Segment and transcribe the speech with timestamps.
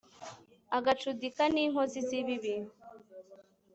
[0.77, 2.55] agacudika n'inkozi z'ibibi